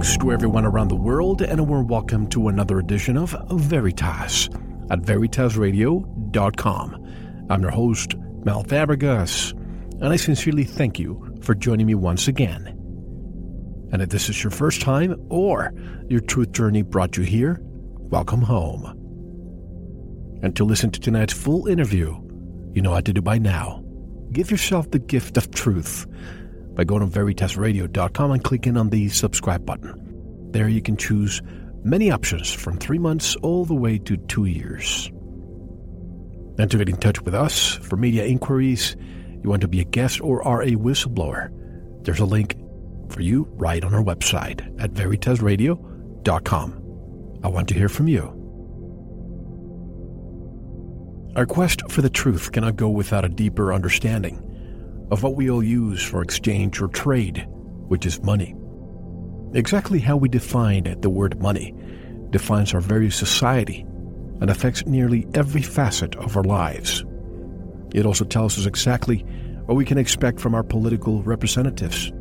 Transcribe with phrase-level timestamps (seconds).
[0.00, 4.48] Greetings to everyone around the world, and a warm welcome to another edition of Veritas
[4.90, 7.46] at veritasradio.com.
[7.50, 9.52] I'm your host, Mel Fabregas,
[10.00, 12.68] and I sincerely thank you for joining me once again.
[13.92, 15.74] And if this is your first time or
[16.08, 18.86] your truth journey brought you here, welcome home.
[20.42, 22.18] And to listen to tonight's full interview,
[22.72, 23.84] you know what to do by now.
[24.32, 26.06] Give yourself the gift of truth
[26.80, 30.48] by going to veritasradio.com and clicking on the subscribe button.
[30.50, 31.42] There you can choose
[31.84, 35.08] many options from three months all the way to two years.
[36.58, 38.96] And to get in touch with us for media inquiries,
[39.42, 41.50] you want to be a guest or are a whistleblower,
[42.06, 42.56] there's a link
[43.10, 47.40] for you right on our website at veritasradio.com.
[47.44, 48.22] I want to hear from you.
[51.36, 54.46] Our quest for the truth cannot go without a deeper understanding
[55.10, 57.46] of what we all use for exchange or trade,
[57.88, 58.54] which is money.
[59.52, 61.74] Exactly how we define the word money
[62.30, 63.84] defines our very society
[64.40, 67.04] and affects nearly every facet of our lives.
[67.92, 69.18] It also tells us exactly
[69.66, 72.12] what we can expect from our political representatives.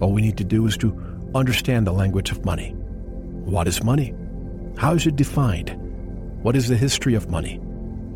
[0.00, 0.96] All we need to do is to
[1.34, 2.70] understand the language of money.
[3.44, 4.14] What is money?
[4.76, 5.76] How is it defined?
[6.42, 7.60] What is the history of money?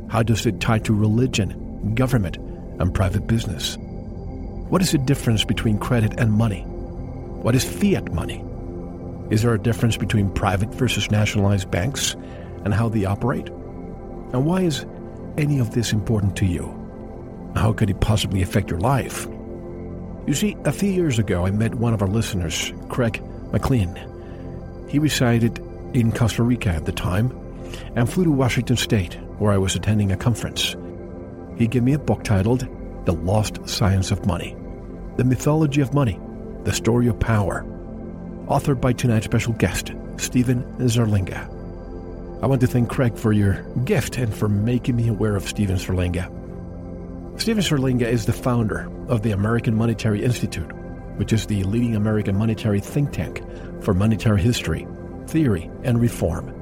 [0.09, 2.37] How does it tie to religion, government,
[2.79, 3.77] and private business?
[4.69, 6.63] What is the difference between credit and money?
[6.63, 8.45] What is fiat money?
[9.31, 12.17] Is there a difference between private versus nationalized banks
[12.65, 13.49] and how they operate?
[13.49, 14.85] And why is
[15.39, 16.73] any of this important to you?
[17.55, 19.29] How could it possibly affect your life?
[20.27, 23.23] You see, a few years ago, I met one of our listeners, Craig
[23.53, 23.97] McLean.
[24.89, 25.61] He resided
[25.95, 27.31] in Costa Rica at the time
[27.95, 30.75] and flew to Washington State, where I was attending a conference.
[31.57, 32.67] He gave me a book titled
[33.07, 34.57] The Lost Science of Money
[35.17, 36.19] The Mythology of Money,
[36.65, 37.65] The Story of Power,
[38.49, 41.47] authored by tonight's special guest, Stephen Zarlenga.
[42.43, 45.77] I want to thank Craig for your gift and for making me aware of Stephen
[45.77, 46.29] Zarlenga.
[47.41, 50.73] Stephen Zarlenga is the founder of the American Monetary Institute,
[51.17, 53.41] which is the leading American monetary think tank
[53.83, 54.85] for monetary history,
[55.29, 56.53] theory, and reform.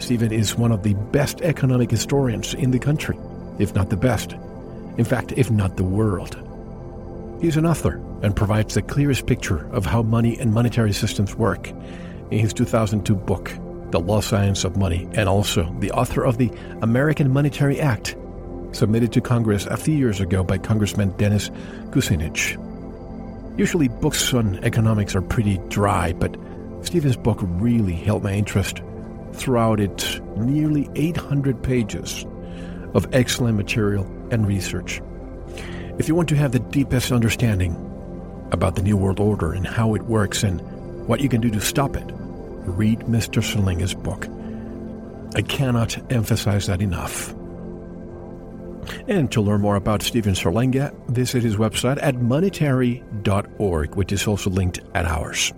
[0.00, 3.16] Stephen is one of the best economic historians in the country,
[3.60, 4.34] if not the best.
[4.98, 6.36] In fact, if not the world.
[7.40, 11.68] He's an author and provides the clearest picture of how money and monetary systems work
[12.32, 13.52] in his 2002 book,
[13.92, 16.50] The Lost Science of Money, and also the author of the
[16.82, 18.16] American Monetary Act,
[18.72, 21.48] submitted to Congress a few years ago by Congressman Dennis
[21.90, 22.56] Kucinich.
[23.56, 26.36] Usually, books on economics are pretty dry, but
[26.82, 28.82] Stephen's book really held my interest
[29.32, 32.26] throughout its nearly 800 pages
[32.94, 35.00] of excellent material and research.
[35.98, 37.74] If you want to have the deepest understanding
[38.52, 40.60] about the New World Order and how it works and
[41.06, 43.42] what you can do to stop it, read Mr.
[43.42, 44.28] Zarlenga's book.
[45.34, 47.34] I cannot emphasize that enough.
[49.06, 54.50] And to learn more about Stephen Zarlenga, visit his website at monetary.org, which is also
[54.50, 55.52] linked at ours.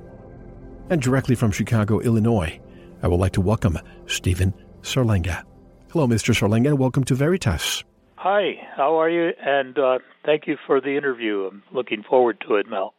[0.89, 2.59] And directly from Chicago, Illinois,
[3.03, 4.53] I would like to welcome Stephen
[4.83, 5.45] Zarlenga.
[5.93, 6.35] Hello, Mr.
[6.35, 7.85] Zarlenga, and welcome to Veritas.
[8.23, 9.31] Hi, how are you?
[9.43, 11.49] And uh, thank you for the interview.
[11.51, 12.93] I'm looking forward to it, Mel.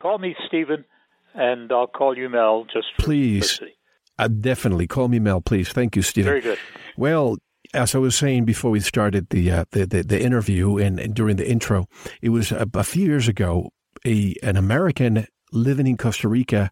[0.00, 0.84] Call me Stephen,
[1.34, 3.60] and I'll call you Mel just for Please.
[4.16, 4.86] Uh, definitely.
[4.86, 5.70] Call me Mel, please.
[5.70, 6.30] Thank you, Stephen.
[6.30, 6.58] Very good.
[6.96, 7.38] Well,
[7.74, 11.14] as I was saying before we started the uh, the, the, the, interview and, and,
[11.14, 11.88] during the intro,
[12.22, 13.70] it was a, a few years ago.
[14.06, 16.70] A an American living in Costa Rica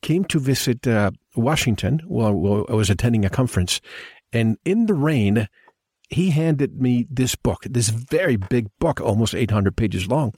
[0.00, 3.80] came to visit uh, Washington while, while I was attending a conference,
[4.32, 5.48] and in the rain,
[6.10, 10.34] he handed me this book, this very big book, almost 800 pages long.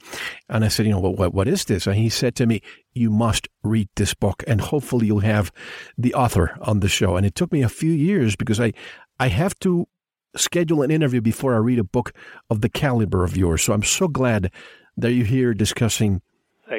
[0.47, 1.87] And I said, you know, what, what is this?
[1.87, 2.61] And he said to me,
[2.93, 5.51] you must read this book and hopefully you'll have
[5.97, 7.17] the author on the show.
[7.17, 8.73] And it took me a few years because I,
[9.19, 9.87] I have to
[10.35, 12.13] schedule an interview before I read a book
[12.51, 13.63] of the caliber of yours.
[13.63, 14.51] So I'm so glad
[14.95, 16.21] that you're here discussing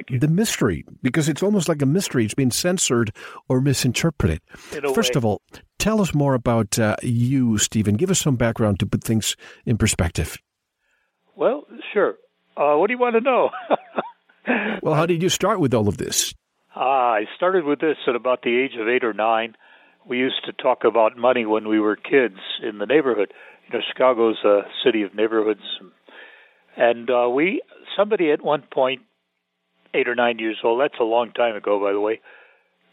[0.08, 2.24] the mystery because it's almost like a mystery.
[2.24, 3.12] It's been censored
[3.48, 4.40] or misinterpreted.
[4.94, 5.18] First way.
[5.18, 5.42] of all,
[5.84, 7.96] tell us more about uh, you, Stephen.
[7.96, 9.36] Give us some background to put things
[9.66, 10.38] in perspective.
[11.36, 12.14] Well, sure.
[12.56, 13.50] Uh, what do you want to know?
[14.82, 16.32] well, how did you start with all of this?
[16.74, 19.56] Uh, I started with this at about the age of eight or nine.
[20.08, 23.34] We used to talk about money when we were kids in the neighborhood.
[23.66, 25.64] You know, Chicago's a city of neighborhoods,
[26.76, 27.62] and uh, we
[27.96, 29.02] somebody at one point,
[29.92, 30.80] eight or nine years old.
[30.80, 32.20] That's a long time ago, by the way.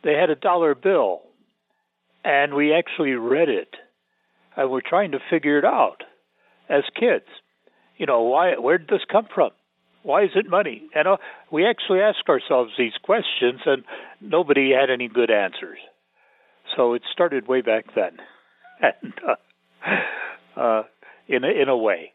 [0.03, 1.21] They had a dollar bill,
[2.23, 3.75] and we actually read it,
[4.55, 6.03] and we're trying to figure it out
[6.69, 7.25] as kids.
[7.97, 8.57] You know, why?
[8.57, 9.51] Where did this come from?
[10.03, 10.83] Why is it money?
[10.95, 11.17] And uh,
[11.51, 13.83] we actually ask ourselves these questions, and
[14.19, 15.77] nobody had any good answers.
[16.75, 18.17] So it started way back then,
[18.81, 20.83] and uh, uh,
[21.27, 22.13] in a, in a way.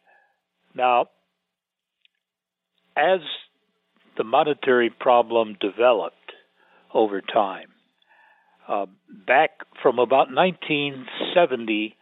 [0.75, 1.07] Now,
[2.97, 3.21] as
[4.17, 6.33] the monetary problem developed
[6.93, 7.69] over time,
[8.69, 8.87] uh,
[9.27, 9.51] back
[9.83, 11.97] from about 1970,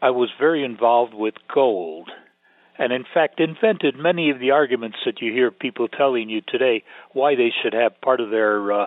[0.00, 2.10] I was very involved with gold
[2.78, 6.84] and in fact invented many of the arguments that you hear people telling you today
[7.12, 8.86] why they should have part of their uh,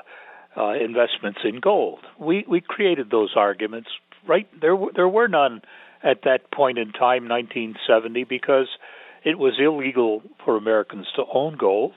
[0.58, 2.00] uh, investments in gold.
[2.20, 3.90] We we created those arguments.
[4.28, 5.62] Right there, there were none
[6.04, 8.68] at that point in time, 1970, because
[9.24, 11.94] it was illegal for Americans to own gold,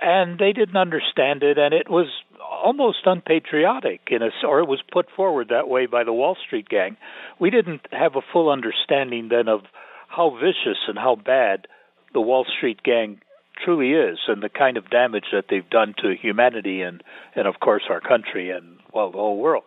[0.00, 2.06] and they didn't understand it, and it was
[2.40, 6.68] almost unpatriotic in a, or it was put forward that way by the Wall Street
[6.68, 6.96] gang.
[7.40, 9.60] We didn't have a full understanding then of
[10.08, 11.66] how vicious and how bad
[12.12, 13.20] the Wall Street gang
[13.64, 17.02] truly is and the kind of damage that they've done to humanity and
[17.34, 19.64] and of course our country and well the whole world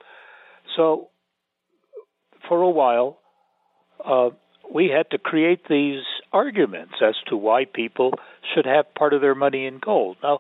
[0.76, 1.10] so
[2.48, 3.18] for a while
[4.06, 4.30] uh,
[4.72, 8.14] we had to create these arguments as to why people
[8.54, 10.40] should have part of their money in gold now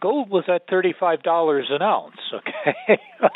[0.00, 3.00] gold was at thirty-five dollars an ounce okay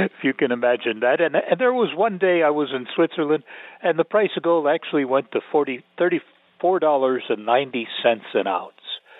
[0.00, 1.20] if you can imagine that.
[1.20, 3.44] And, and there was one day I was in Switzerland,
[3.82, 8.46] and the price of gold actually went to forty thirty-four dollars and ninety cents an
[8.46, 8.72] ounce.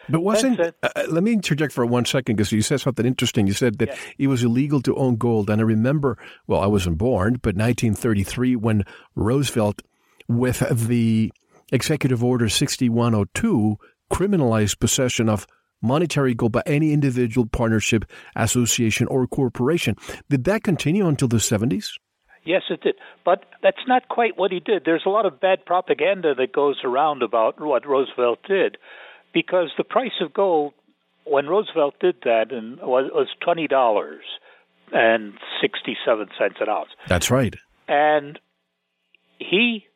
[0.09, 3.47] But wasn't uh, uh, let me interject for one second because you said something interesting.
[3.47, 3.97] You said that yeah.
[4.19, 6.19] it was illegal to own gold, and I remember.
[6.47, 8.85] Well, I wasn't born, but 1933 when
[9.15, 9.83] Roosevelt,
[10.29, 11.33] with the
[11.73, 13.77] Executive Order 6102,
[14.13, 15.47] criminalized possession of
[15.83, 18.05] monetary gold by any individual, partnership,
[18.37, 19.97] association, or corporation.
[20.31, 21.91] Did that continue until the 70s?
[22.45, 22.97] Yes, it did.
[23.25, 24.83] But that's not quite what he did.
[24.85, 28.77] There's a lot of bad propaganda that goes around about what Roosevelt did
[29.33, 30.75] because the price of gold,
[31.25, 34.19] when Roosevelt did that, and was, was $20
[34.93, 36.91] and 67 cents an ounce.
[37.09, 37.55] That's right.
[37.89, 38.39] And
[39.39, 39.87] he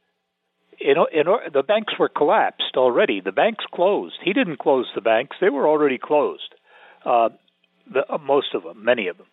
[0.81, 3.21] in, in, the banks were collapsed already.
[3.21, 4.17] The banks closed.
[4.23, 6.55] He didn't close the banks; they were already closed.
[7.05, 7.31] Uh,
[7.93, 9.27] the, uh, most of them, many of them,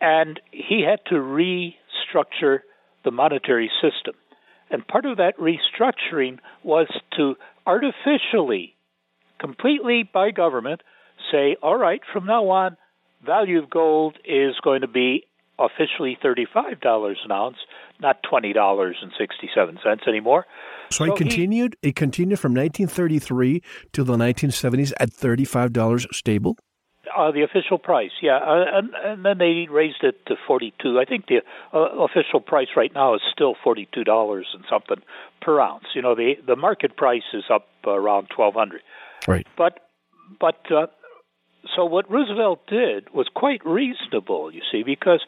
[0.00, 2.60] and he had to restructure
[3.04, 4.14] the monetary system.
[4.70, 7.36] And part of that restructuring was to
[7.66, 8.74] artificially,
[9.38, 10.82] completely by government,
[11.30, 12.76] say, all right, from now on,
[13.24, 15.24] value of gold is going to be
[15.58, 17.56] officially $35 an ounce,
[18.02, 20.46] not $20.67 anymore.
[20.90, 26.56] So, so it continued he, it continued from 1933 till the 1970s at $35 stable?
[27.16, 30.98] Uh, the official price, yeah, uh, and, and, then they raised it to forty-two.
[31.00, 31.42] I think the
[31.74, 35.02] uh, official price right now is still forty-two dollars and something
[35.42, 35.84] per ounce.
[35.94, 38.82] You know, the the market price is up around twelve hundred.
[39.26, 39.46] Right.
[39.58, 39.80] But
[40.40, 40.86] but uh,
[41.76, 45.24] so what Roosevelt did was quite reasonable, you see, because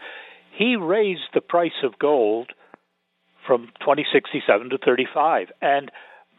[0.57, 2.53] he raised the price of gold
[3.47, 5.49] from 2067 to 35.
[5.61, 5.91] And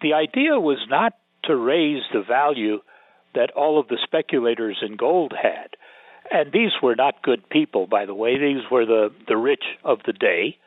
[0.01, 1.13] the idea was not
[1.45, 2.79] to raise the value
[3.33, 5.75] that all of the speculators in gold had.
[6.31, 8.37] And these were not good people, by the way.
[8.37, 10.57] These were the, the rich of the day,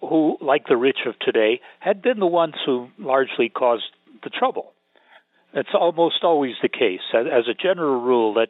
[0.00, 3.84] who, like the rich of today, had been the ones who largely caused
[4.24, 4.72] the trouble.
[5.54, 7.00] That's almost always the case.
[7.14, 8.48] As a general rule, that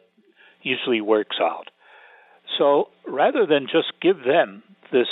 [0.61, 1.69] usually works out.
[2.57, 5.07] So rather than just give them this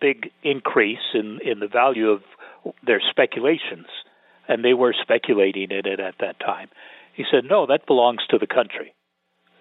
[0.00, 2.22] big increase in, in the value of
[2.84, 3.86] their speculations,
[4.48, 6.68] and they were speculating in it at that time,
[7.14, 8.94] he said, no, that belongs to the country.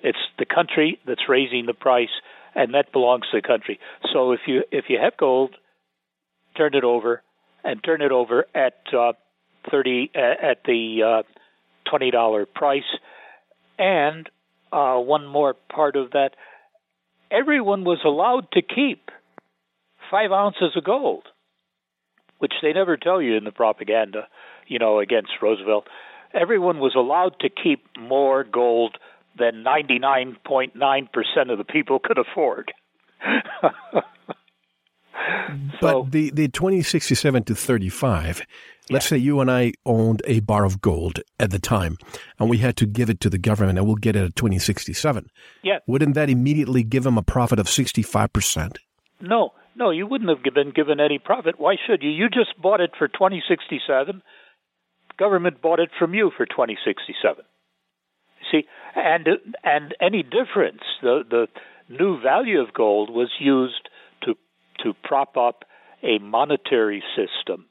[0.03, 2.21] It's the country that's raising the price,
[2.53, 3.79] and that belongs to the country.
[4.13, 5.55] So if you if you have gold,
[6.55, 7.23] turn it over,
[7.63, 9.13] and turn it over at uh,
[9.71, 11.23] thirty uh, at the uh,
[11.89, 12.83] twenty dollar price,
[13.79, 14.29] and
[14.71, 16.35] uh, one more part of that
[17.31, 19.09] everyone was allowed to keep
[20.09, 21.23] five ounces of gold,
[22.39, 24.27] which they never tell you in the propaganda,
[24.67, 25.87] you know, against Roosevelt.
[26.33, 28.97] Everyone was allowed to keep more gold
[29.37, 32.73] than 99.9% of the people could afford.
[35.81, 38.41] but the, the 2067 to 35,
[38.89, 41.97] let's say you and I owned a bar of gold at the time
[42.39, 45.29] and we had to give it to the government and we'll get it at 2067.
[45.63, 45.79] Yeah.
[45.87, 48.77] Wouldn't that immediately give them a profit of 65%?
[49.19, 51.59] No, no, you wouldn't have been given any profit.
[51.59, 52.09] Why should you?
[52.09, 54.23] You just bought it for 2067.
[55.17, 57.45] Government bought it from you for 2067.
[58.51, 58.65] See,
[58.95, 59.27] and
[59.63, 61.47] and any difference, the the
[61.89, 63.89] new value of gold was used
[64.23, 64.33] to
[64.83, 65.63] to prop up
[66.03, 67.65] a monetary system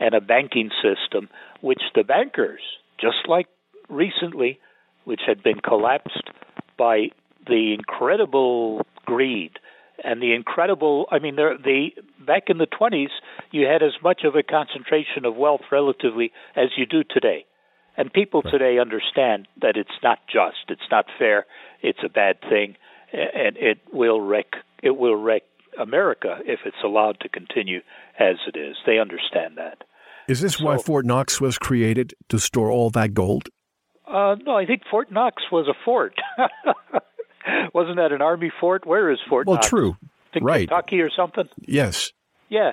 [0.00, 1.28] and a banking system,
[1.60, 2.60] which the bankers,
[3.00, 3.46] just like
[3.88, 4.58] recently,
[5.04, 6.30] which had been collapsed
[6.76, 7.08] by
[7.46, 9.52] the incredible greed
[10.04, 11.88] and the incredible i mean there the
[12.26, 13.08] back in the 20s
[13.50, 17.44] you had as much of a concentration of wealth relatively as you do today
[17.96, 21.46] and people today understand that it's not just it's not fair
[21.82, 22.76] it's a bad thing
[23.12, 25.42] and it will wreck it will wreck
[25.80, 27.80] america if it's allowed to continue
[28.18, 29.84] as it is they understand that
[30.28, 33.48] is this so, why Fort Knox was created to store all that gold?
[34.06, 36.14] Uh, no, I think Fort Knox was a fort.
[37.74, 38.86] Wasn't that an army fort?
[38.86, 39.68] Where is Fort well, Knox?
[39.68, 39.96] true.
[40.40, 40.68] right.
[40.68, 41.48] Kentucky or something?
[41.60, 42.12] Yes.
[42.48, 42.72] Yeah.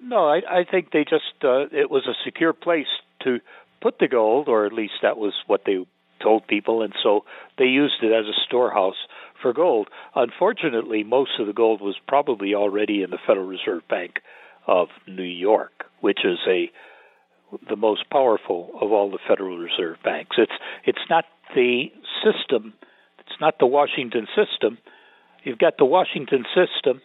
[0.00, 2.86] No, I, I think they just, uh, it was a secure place
[3.24, 3.38] to
[3.80, 5.78] put the gold, or at least that was what they
[6.22, 7.24] told people, and so
[7.58, 8.96] they used it as a storehouse
[9.40, 9.88] for gold.
[10.14, 14.20] Unfortunately, most of the gold was probably already in the Federal Reserve Bank
[14.66, 16.70] of New York, which is a
[17.68, 20.36] the most powerful of all the Federal Reserve banks.
[20.38, 20.52] It's
[20.84, 21.92] it's not the
[22.24, 22.74] system,
[23.36, 24.78] it's not the Washington system.
[25.44, 27.02] You've got the Washington system,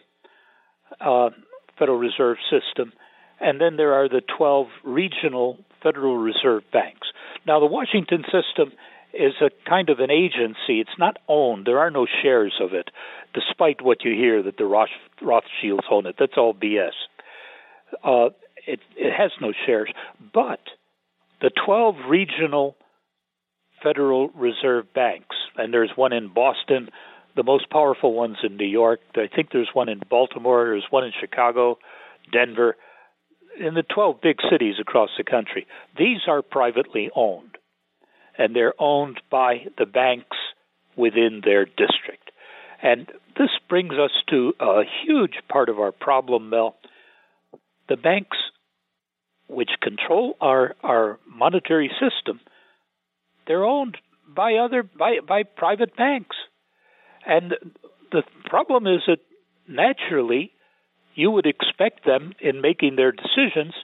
[0.98, 1.28] uh,
[1.78, 2.94] Federal Reserve system,
[3.38, 7.08] and then there are the 12 regional Federal Reserve banks.
[7.46, 8.72] Now, the Washington system
[9.12, 10.80] is a kind of an agency.
[10.80, 11.66] It's not owned.
[11.66, 12.88] There are no shares of it,
[13.34, 16.16] despite what you hear that the Rothschilds own it.
[16.18, 16.92] That's all BS.
[18.02, 18.30] Uh,
[18.66, 19.92] it, it has no shares,
[20.32, 20.60] but
[21.42, 22.74] the 12 regional
[23.82, 26.88] Federal Reserve banks, and there's one in Boston,
[27.36, 29.00] the most powerful ones in New York.
[29.16, 31.78] I think there's one in Baltimore, there's one in Chicago,
[32.32, 32.76] Denver,
[33.58, 35.66] in the 12 big cities across the country.
[35.98, 37.56] These are privately owned,
[38.38, 40.36] and they're owned by the banks
[40.96, 42.30] within their district.
[42.82, 43.06] And
[43.38, 46.76] this brings us to a huge part of our problem, Mel,
[47.88, 48.36] the banks
[49.48, 52.40] which control our, our monetary system,
[53.46, 53.98] they're owned
[54.34, 56.36] by other by, by private banks.
[57.26, 57.54] And
[58.10, 59.18] the problem is that
[59.68, 60.52] naturally
[61.14, 63.74] you would expect them in making their decisions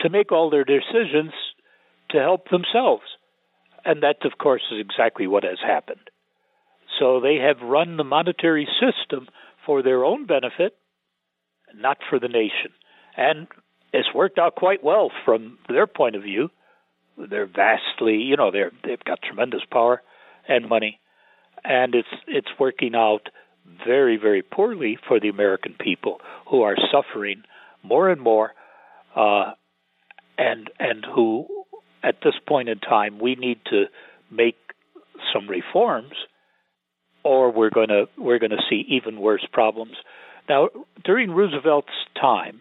[0.00, 1.32] to make all their decisions
[2.10, 3.04] to help themselves.
[3.84, 6.10] And that of course is exactly what has happened.
[6.98, 9.28] So they have run the monetary system
[9.64, 10.76] for their own benefit,
[11.74, 12.72] not for the nation.
[13.16, 13.48] And
[13.92, 16.50] it's worked out quite well from their point of view.
[17.16, 20.02] They're vastly, you know, they're they've got tremendous power
[20.48, 21.00] and money,
[21.64, 23.28] and it's it's working out
[23.86, 27.42] very very poorly for the American people who are suffering
[27.82, 28.52] more and more,
[29.14, 29.52] uh,
[30.36, 31.46] and and who
[32.02, 33.86] at this point in time we need to
[34.30, 34.56] make
[35.32, 36.12] some reforms,
[37.24, 39.96] or we're to we're to see even worse problems.
[40.48, 40.68] Now,
[41.04, 41.88] during Roosevelt's
[42.20, 42.60] time,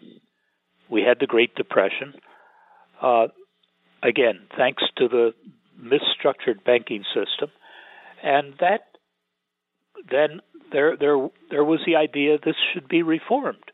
[0.89, 2.13] we had the Great Depression.
[3.01, 3.27] Uh,
[4.03, 5.33] again, thanks to the
[5.79, 7.51] misstructured banking system,
[8.23, 8.81] and that
[10.09, 13.71] then there there there was the idea this should be reformed.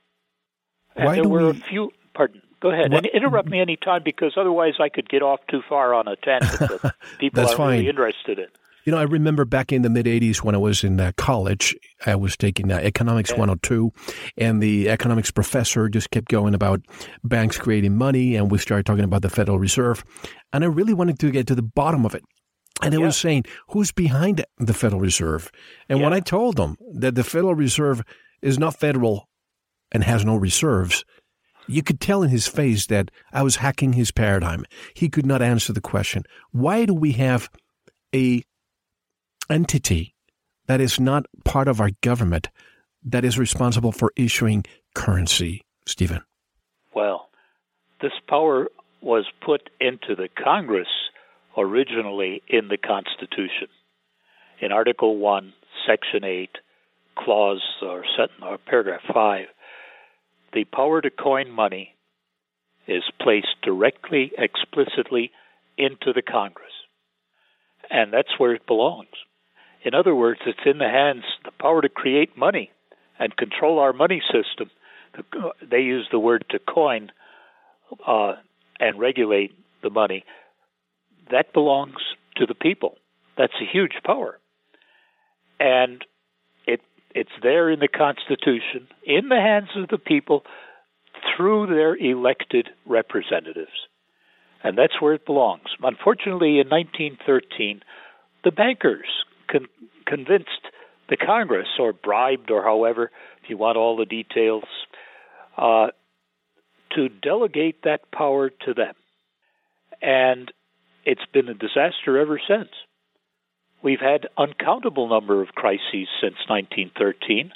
[0.96, 1.60] And Why there were we...
[1.60, 1.92] a few.
[2.14, 2.42] Pardon.
[2.62, 3.06] Go ahead what?
[3.06, 6.16] and interrupt me any time because otherwise I could get off too far on a
[6.16, 7.72] tangent that people are fine.
[7.72, 8.48] really interested in.
[8.86, 11.76] You know, I remember back in the mid 80s when I was in uh, college,
[12.06, 13.40] I was taking uh, Economics yeah.
[13.40, 13.92] 102,
[14.38, 16.82] and the economics professor just kept going about
[17.24, 20.04] banks creating money, and we started talking about the Federal Reserve.
[20.52, 22.24] And I really wanted to get to the bottom of it.
[22.82, 23.06] And I yeah.
[23.06, 25.52] was saying, who's behind the Federal Reserve?
[25.88, 26.06] And yeah.
[26.06, 28.02] when I told them that the Federal Reserve
[28.42, 29.28] is not federal
[29.92, 31.06] and has no reserves,
[31.68, 34.66] you could tell in his face that I was hacking his paradigm.
[34.96, 37.50] He could not answer the question why do we have
[38.16, 38.44] a
[39.52, 40.16] entity
[40.68, 42.50] that is not part of our government
[43.04, 44.64] that is responsible for issuing
[44.96, 46.22] currency, Stephen?
[46.94, 47.30] Well,
[48.02, 48.68] this power
[49.02, 50.88] was put into the Congress
[51.58, 53.68] originally in the Constitution.
[54.62, 55.54] In Article 1,
[55.88, 56.50] Section 8,
[57.18, 59.46] Clause or, sentence, or Paragraph 5,
[60.54, 61.96] the power to coin money
[62.88, 65.32] is placed directly, explicitly
[65.78, 66.72] into the Congress.
[67.90, 69.08] And that's where it belongs.
[69.84, 72.72] In other words, it's in the hands, the power to create money
[73.20, 74.70] and control our money system.
[75.70, 77.12] They use the word to coin
[78.06, 78.34] uh,
[78.80, 80.24] and regulate the money.
[81.32, 81.98] That belongs
[82.38, 82.98] to the people.
[83.38, 84.40] That's a huge power.
[85.60, 86.04] And
[86.66, 86.82] it
[87.14, 90.44] it's there in the Constitution, in the hands of the people,
[91.36, 93.72] through their elected representatives.
[94.64, 95.70] And that's where it belongs.
[95.82, 97.82] Unfortunately, in 1913,
[98.44, 99.08] the bankers
[99.52, 99.68] con-
[100.06, 100.50] convinced
[101.10, 103.12] the Congress, or bribed, or however,
[103.44, 104.64] if you want all the details,
[105.58, 105.88] uh,
[106.96, 108.94] to delegate that power to them.
[110.02, 110.52] And
[111.06, 112.70] it's been a disaster ever since.
[113.84, 117.52] We've had uncountable number of crises since 1913,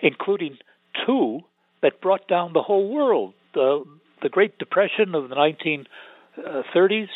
[0.00, 0.58] including
[1.06, 1.40] two
[1.82, 3.84] that brought down the whole world: the
[4.20, 7.08] the Great Depression of the 1930s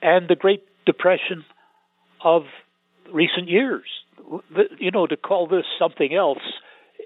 [0.00, 1.44] and the Great Depression
[2.22, 2.44] of
[3.12, 3.84] recent years.
[4.78, 6.42] You know, to call this something else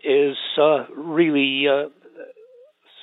[0.05, 1.89] is uh, really uh,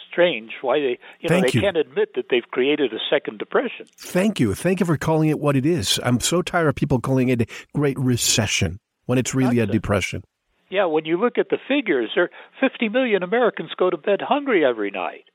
[0.09, 0.51] strange.
[0.61, 1.61] Why they, you know, Thank they you.
[1.61, 3.85] can't admit that they've created a second depression.
[3.97, 4.55] Thank you.
[4.55, 5.99] Thank you for calling it what it is.
[6.03, 10.23] I'm so tired of people calling it a great recession when it's really a depression.
[10.69, 14.65] Yeah, when you look at the figures, there 50 million Americans go to bed hungry
[14.65, 15.25] every night.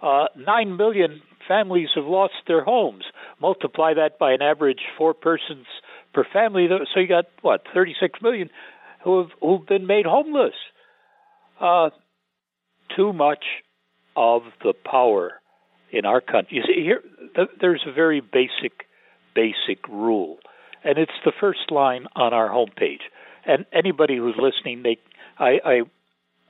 [0.00, 3.04] Uh, Nine million families have lost their homes.
[3.40, 5.66] Multiply that by an average four persons
[6.18, 8.50] per family, so you got what 36 million
[9.04, 10.54] who have who've been made homeless.
[11.60, 11.90] Uh,
[12.96, 13.44] too much
[14.16, 15.32] of the power
[15.92, 16.56] in our country.
[16.56, 17.02] You see, here
[17.36, 18.86] th- there's a very basic,
[19.34, 20.38] basic rule,
[20.82, 23.02] and it's the first line on our homepage.
[23.46, 24.98] And anybody who's listening, they,
[25.38, 25.80] I, I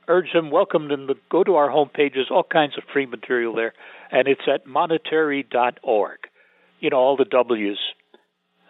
[0.07, 2.15] urge them, welcome them to go to our homepage.
[2.15, 3.73] There's all kinds of free material there,
[4.11, 6.17] and it's at monetary.org.
[6.79, 7.77] You know, all the W's,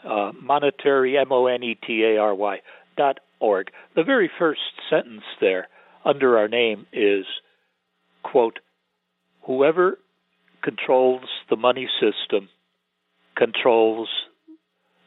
[0.03, 2.61] uh, monetary, M O N E T A R Y,
[2.97, 3.71] dot org.
[3.95, 5.67] The very first sentence there
[6.05, 7.25] under our name is,
[8.23, 8.59] quote,
[9.43, 9.99] whoever
[10.61, 12.49] controls the money system
[13.35, 14.09] controls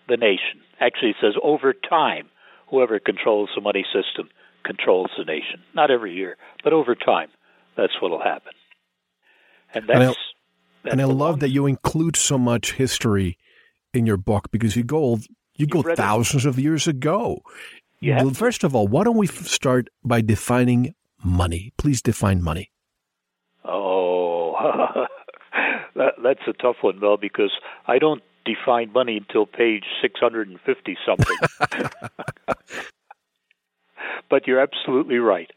[0.08, 0.60] the nation.
[0.80, 2.28] Actually, it says over time,
[2.68, 4.28] whoever controls the money system
[4.64, 5.62] controls the nation.
[5.74, 7.28] Not every year, but over time,
[7.76, 8.52] that's what will happen.
[9.74, 10.00] And that's.
[10.00, 10.14] And I-
[10.84, 13.38] that and I love belongs- that you include so much history
[13.94, 15.18] in your book because you go
[15.56, 15.96] you go read it.
[15.96, 17.42] thousands of years ago.
[18.00, 21.72] You Well, first of all, why don't we start by defining money?
[21.76, 22.72] Please define money.
[23.64, 24.56] Oh,
[25.94, 27.52] that, that's a tough one, Mel, because
[27.86, 31.36] I don't define money until page 650 something.
[34.28, 35.50] but you're absolutely right.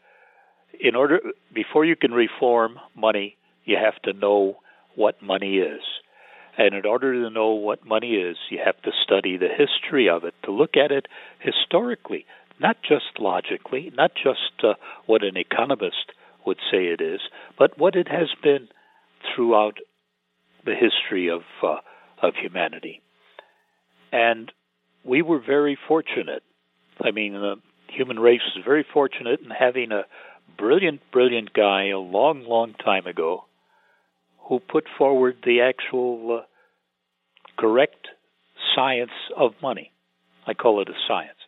[0.78, 1.20] In order,
[1.52, 4.58] before you can reform money, you have to know
[4.94, 5.80] what money is.
[6.58, 10.24] And in order to know what money is, you have to study the history of
[10.24, 11.06] it, to look at it
[11.38, 12.24] historically,
[12.58, 16.12] not just logically, not just uh, what an economist
[16.46, 17.20] would say it is,
[17.58, 18.68] but what it has been
[19.34, 19.78] throughout
[20.64, 21.76] the history of uh,
[22.22, 23.02] of humanity.
[24.10, 24.50] And
[25.04, 26.42] we were very fortunate.
[27.04, 27.56] I mean, the
[27.88, 30.04] human race was very fortunate in having a
[30.56, 33.44] brilliant, brilliant guy a long, long time ago
[34.48, 38.08] who put forward the actual uh, correct
[38.74, 39.92] science of money.
[40.46, 41.38] I call it a science.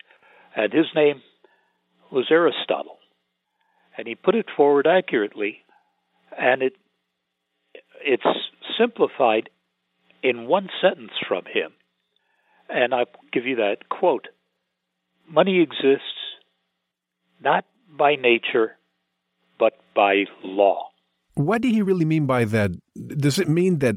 [0.55, 1.21] And his name
[2.11, 2.97] was Aristotle.
[3.97, 5.59] And he put it forward accurately,
[6.37, 6.73] and it
[8.01, 8.23] it's
[8.77, 9.49] simplified
[10.23, 11.71] in one sentence from him.
[12.69, 14.27] And I'll give you that quote
[15.27, 16.03] Money exists
[17.43, 18.77] not by nature,
[19.59, 20.89] but by law.
[21.39, 22.71] What did he really mean by that?
[23.07, 23.95] Does it mean that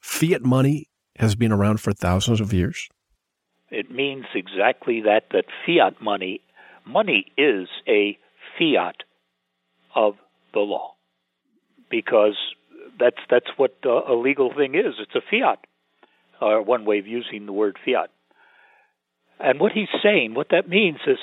[0.00, 0.86] fiat money
[1.18, 2.88] has been around for thousands of years?
[3.68, 6.40] It means exactly that that fiat money
[6.86, 8.16] money is a
[8.56, 9.02] fiat
[9.96, 10.14] of
[10.52, 10.94] the law
[11.90, 12.36] because
[13.00, 15.58] that's that's what a legal thing is it's a fiat
[16.40, 18.10] or one way of using the word fiat
[19.40, 21.18] and what he's saying what that means is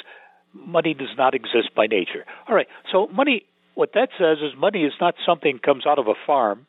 [0.53, 4.83] money does not exist by nature all right so money what that says is money
[4.83, 6.67] is not something that comes out of a farm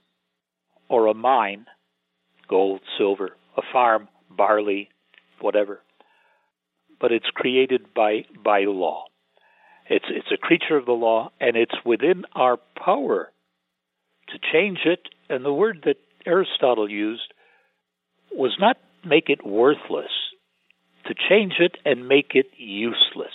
[0.88, 1.66] or a mine
[2.48, 4.88] gold silver a farm barley
[5.40, 5.80] whatever
[7.02, 9.04] but it's created by by law.
[9.90, 13.30] It's it's a creature of the law and it's within our power
[14.28, 15.00] to change it.
[15.28, 17.34] And the word that Aristotle used
[18.30, 20.12] was not make it worthless
[21.06, 23.34] to change it and make it useless